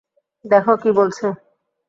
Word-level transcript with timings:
দেখো 0.45 0.73
কী 0.77 0.89
বলছে। 0.91 1.25